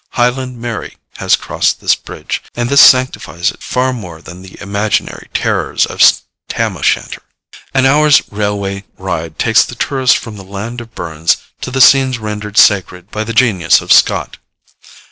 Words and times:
'Highland 0.13 0.59
Mary' 0.59 0.97
has 1.17 1.35
crossed 1.35 1.79
this 1.79 1.93
bridge, 1.93 2.41
and 2.55 2.69
this 2.71 2.81
sanctifies 2.81 3.51
it 3.51 3.61
far 3.61 3.93
more 3.93 4.19
than 4.19 4.41
the 4.41 4.57
imaginary 4.59 5.29
terrors 5.31 5.85
of 5.85 6.01
Tam 6.49 6.75
O'Shanter. 6.75 7.21
An 7.75 7.85
hour's 7.85 8.23
railway 8.31 8.83
ride 8.97 9.37
takes 9.37 9.63
the 9.63 9.75
tourist 9.75 10.17
from 10.17 10.37
the 10.37 10.43
land 10.43 10.81
of 10.81 10.95
Burns 10.95 11.37
to 11.61 11.69
the 11.69 11.81
scenes 11.81 12.17
rendered 12.17 12.57
sacred 12.57 13.11
by 13.11 13.23
the 13.23 13.31
genius 13.31 13.79
of 13.79 13.93
Scott. 13.93 14.37